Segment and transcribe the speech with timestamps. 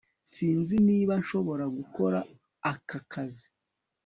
[0.33, 2.19] Sinzi niba nshobora gukora
[2.71, 3.47] aka kazi